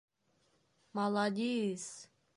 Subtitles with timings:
[0.95, 1.83] —Маладис!